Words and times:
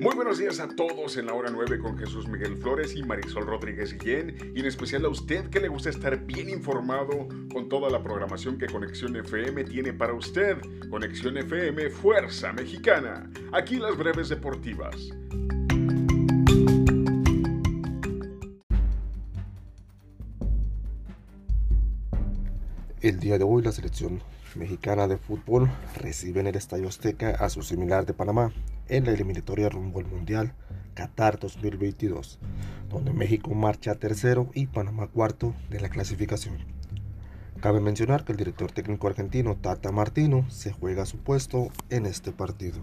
Muy 0.00 0.14
buenos 0.14 0.38
días 0.38 0.60
a 0.60 0.68
todos 0.68 1.18
en 1.18 1.26
la 1.26 1.34
hora 1.34 1.50
9 1.52 1.78
con 1.78 1.98
Jesús 1.98 2.26
Miguel 2.26 2.56
Flores 2.56 2.96
y 2.96 3.02
Marisol 3.02 3.44
Rodríguez 3.44 3.92
Guillén 3.98 4.34
y 4.54 4.60
en 4.60 4.64
especial 4.64 5.04
a 5.04 5.10
usted 5.10 5.50
que 5.50 5.60
le 5.60 5.68
gusta 5.68 5.90
estar 5.90 6.24
bien 6.24 6.48
informado 6.48 7.28
con 7.52 7.68
toda 7.68 7.90
la 7.90 8.02
programación 8.02 8.56
que 8.56 8.66
Conexión 8.66 9.14
FM 9.14 9.62
tiene 9.64 9.92
para 9.92 10.14
usted. 10.14 10.56
Conexión 10.88 11.36
FM 11.36 11.90
Fuerza 11.90 12.50
Mexicana. 12.54 13.30
Aquí 13.52 13.76
las 13.76 13.94
breves 13.94 14.30
deportivas. 14.30 14.96
El 23.02 23.20
día 23.20 23.36
de 23.36 23.44
hoy 23.44 23.62
la 23.62 23.72
selección 23.72 24.22
mexicana 24.54 25.06
de 25.06 25.18
fútbol 25.18 25.70
recibe 25.94 26.40
en 26.40 26.46
el 26.46 26.56
Estadio 26.56 26.88
Azteca 26.88 27.32
a 27.32 27.50
su 27.50 27.62
similar 27.62 28.06
de 28.06 28.14
Panamá 28.14 28.50
en 28.90 29.04
la 29.06 29.12
eliminatoria 29.12 29.68
rumbo 29.68 30.00
al 30.00 30.06
Mundial 30.06 30.52
Qatar 30.94 31.38
2022, 31.38 32.38
donde 32.88 33.12
México 33.12 33.54
marcha 33.54 33.94
tercero 33.94 34.50
y 34.54 34.66
Panamá 34.66 35.06
cuarto 35.06 35.54
de 35.70 35.80
la 35.80 35.88
clasificación. 35.88 36.58
Cabe 37.60 37.80
mencionar 37.80 38.24
que 38.24 38.32
el 38.32 38.38
director 38.38 38.72
técnico 38.72 39.06
argentino 39.06 39.56
Tata 39.56 39.92
Martino 39.92 40.48
se 40.50 40.72
juega 40.72 41.06
su 41.06 41.18
puesto 41.18 41.68
en 41.90 42.06
este 42.06 42.32
partido. 42.32 42.80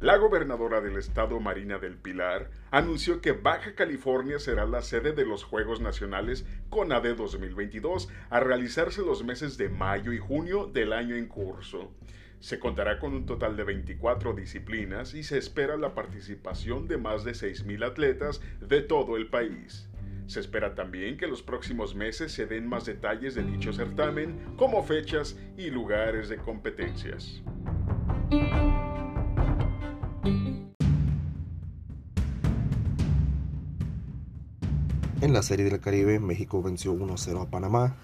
La 0.00 0.18
gobernadora 0.18 0.82
del 0.82 0.98
estado 0.98 1.40
Marina 1.40 1.78
del 1.78 1.96
Pilar 1.96 2.50
anunció 2.70 3.22
que 3.22 3.32
Baja 3.32 3.74
California 3.74 4.38
será 4.38 4.66
la 4.66 4.82
sede 4.82 5.12
de 5.12 5.24
los 5.24 5.42
Juegos 5.42 5.80
Nacionales 5.80 6.44
CONADE 6.68 7.14
2022 7.14 8.10
a 8.28 8.40
realizarse 8.40 9.00
los 9.00 9.24
meses 9.24 9.56
de 9.56 9.70
mayo 9.70 10.12
y 10.12 10.18
junio 10.18 10.66
del 10.66 10.92
año 10.92 11.16
en 11.16 11.26
curso. 11.26 11.94
Se 12.40 12.58
contará 12.58 12.98
con 12.98 13.14
un 13.14 13.24
total 13.24 13.56
de 13.56 13.64
24 13.64 14.34
disciplinas 14.34 15.14
y 15.14 15.22
se 15.22 15.38
espera 15.38 15.78
la 15.78 15.94
participación 15.94 16.88
de 16.88 16.98
más 16.98 17.24
de 17.24 17.32
6.000 17.32 17.86
atletas 17.86 18.42
de 18.60 18.82
todo 18.82 19.16
el 19.16 19.28
país. 19.28 19.88
Se 20.26 20.40
espera 20.40 20.74
también 20.74 21.16
que 21.16 21.26
los 21.26 21.42
próximos 21.42 21.94
meses 21.94 22.32
se 22.32 22.44
den 22.44 22.68
más 22.68 22.84
detalles 22.84 23.34
de 23.34 23.44
dicho 23.44 23.72
certamen, 23.72 24.38
como 24.56 24.82
fechas 24.82 25.38
y 25.56 25.70
lugares 25.70 26.28
de 26.28 26.36
competencias. 26.36 27.42
En 35.26 35.32
la 35.32 35.42
Serie 35.42 35.68
del 35.68 35.80
Caribe, 35.80 36.20
México 36.20 36.62
venció 36.62 36.94
1-0 36.94 37.42
a 37.42 37.50
Panamá. 37.50 37.96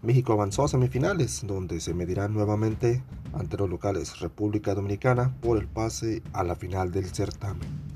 México 0.00 0.32
avanzó 0.32 0.64
a 0.64 0.68
semifinales, 0.68 1.46
donde 1.46 1.78
se 1.78 1.92
medirán 1.92 2.32
nuevamente 2.32 3.02
ante 3.34 3.58
los 3.58 3.68
locales 3.68 4.18
República 4.20 4.74
Dominicana 4.74 5.36
por 5.42 5.58
el 5.58 5.68
pase 5.68 6.22
a 6.32 6.42
la 6.42 6.56
final 6.56 6.90
del 6.90 7.04
certamen. 7.04 7.89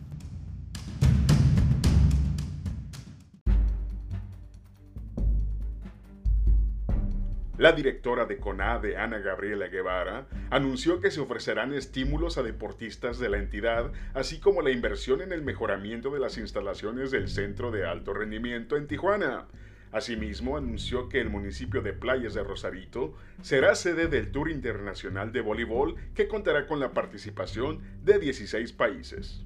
La 7.56 7.70
directora 7.70 8.24
de 8.24 8.38
CONADE, 8.38 8.96
Ana 8.96 9.18
Gabriela 9.18 9.68
Guevara, 9.68 10.26
anunció 10.50 11.00
que 11.00 11.12
se 11.12 11.20
ofrecerán 11.20 11.72
estímulos 11.72 12.36
a 12.36 12.42
deportistas 12.42 13.20
de 13.20 13.28
la 13.28 13.38
entidad, 13.38 13.92
así 14.12 14.40
como 14.40 14.60
la 14.60 14.72
inversión 14.72 15.22
en 15.22 15.30
el 15.30 15.42
mejoramiento 15.42 16.10
de 16.10 16.18
las 16.18 16.36
instalaciones 16.36 17.12
del 17.12 17.28
Centro 17.28 17.70
de 17.70 17.86
Alto 17.86 18.12
Rendimiento 18.12 18.76
en 18.76 18.88
Tijuana. 18.88 19.46
Asimismo, 19.92 20.56
anunció 20.56 21.08
que 21.08 21.20
el 21.20 21.30
municipio 21.30 21.80
de 21.80 21.92
Playas 21.92 22.34
de 22.34 22.42
Rosarito 22.42 23.14
será 23.40 23.76
sede 23.76 24.08
del 24.08 24.32
Tour 24.32 24.50
Internacional 24.50 25.30
de 25.30 25.40
Voleibol 25.40 25.94
que 26.16 26.26
contará 26.26 26.66
con 26.66 26.80
la 26.80 26.90
participación 26.90 27.78
de 28.02 28.18
16 28.18 28.72
países. 28.72 29.44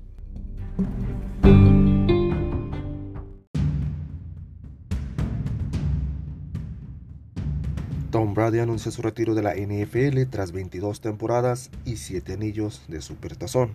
Tom 8.18 8.34
Brady 8.34 8.58
anunció 8.58 8.90
su 8.90 9.00
retiro 9.00 9.36
de 9.36 9.42
la 9.42 9.54
NFL 9.54 10.28
tras 10.28 10.50
22 10.50 11.00
temporadas 11.00 11.70
y 11.84 11.98
7 11.98 12.32
anillos 12.32 12.82
de 12.88 13.00
supertazón. 13.00 13.74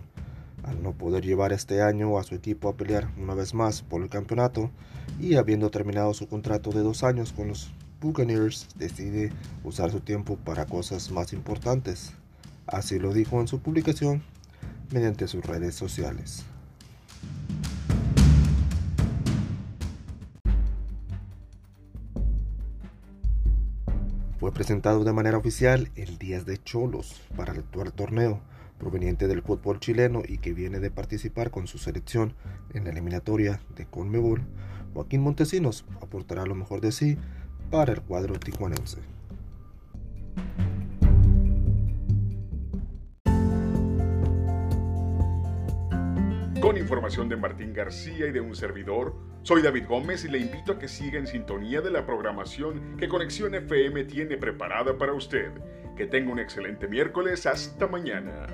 Al 0.64 0.82
no 0.82 0.92
poder 0.92 1.24
llevar 1.24 1.54
este 1.54 1.80
año 1.80 2.18
a 2.18 2.24
su 2.24 2.34
equipo 2.34 2.68
a 2.68 2.76
pelear 2.76 3.08
una 3.16 3.32
vez 3.32 3.54
más 3.54 3.80
por 3.80 4.02
el 4.02 4.10
campeonato 4.10 4.70
y 5.18 5.36
habiendo 5.36 5.70
terminado 5.70 6.12
su 6.12 6.28
contrato 6.28 6.72
de 6.72 6.80
dos 6.80 7.04
años 7.04 7.32
con 7.32 7.48
los 7.48 7.72
Buccaneers, 8.02 8.68
decide 8.76 9.32
usar 9.64 9.90
su 9.90 10.00
tiempo 10.00 10.36
para 10.36 10.66
cosas 10.66 11.10
más 11.10 11.32
importantes. 11.32 12.12
Así 12.66 12.98
lo 12.98 13.14
dijo 13.14 13.40
en 13.40 13.48
su 13.48 13.60
publicación 13.60 14.22
mediante 14.90 15.26
sus 15.26 15.42
redes 15.42 15.74
sociales. 15.74 16.44
Fue 24.44 24.52
presentado 24.52 25.04
de 25.04 25.12
manera 25.14 25.38
oficial 25.38 25.90
el 25.96 26.18
10 26.18 26.44
de 26.44 26.62
Cholos 26.62 27.22
para 27.34 27.54
el 27.54 27.60
actual 27.60 27.94
torneo, 27.94 28.42
proveniente 28.78 29.26
del 29.26 29.40
fútbol 29.40 29.80
chileno 29.80 30.20
y 30.22 30.36
que 30.36 30.52
viene 30.52 30.80
de 30.80 30.90
participar 30.90 31.50
con 31.50 31.66
su 31.66 31.78
selección 31.78 32.34
en 32.74 32.84
la 32.84 32.90
eliminatoria 32.90 33.62
de 33.74 33.86
Conmebol. 33.86 34.42
Joaquín 34.92 35.22
Montesinos 35.22 35.86
aportará 36.02 36.44
lo 36.44 36.54
mejor 36.54 36.82
de 36.82 36.92
sí 36.92 37.16
para 37.70 37.94
el 37.94 38.02
cuadro 38.02 38.38
tijuanense. 38.38 39.13
Con 46.64 46.78
información 46.78 47.28
de 47.28 47.36
Martín 47.36 47.74
García 47.74 48.26
y 48.26 48.32
de 48.32 48.40
un 48.40 48.56
servidor, 48.56 49.14
soy 49.42 49.60
David 49.60 49.84
Gómez 49.86 50.24
y 50.24 50.28
le 50.28 50.38
invito 50.38 50.72
a 50.72 50.78
que 50.78 50.88
siga 50.88 51.18
en 51.18 51.26
sintonía 51.26 51.82
de 51.82 51.90
la 51.90 52.06
programación 52.06 52.96
que 52.96 53.06
Conexión 53.06 53.54
FM 53.54 54.04
tiene 54.04 54.38
preparada 54.38 54.96
para 54.96 55.12
usted. 55.12 55.50
Que 55.94 56.06
tenga 56.06 56.32
un 56.32 56.38
excelente 56.38 56.88
miércoles. 56.88 57.44
Hasta 57.44 57.86
mañana. 57.86 58.46